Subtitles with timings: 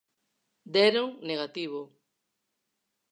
[0.75, 1.81] Deron negativo.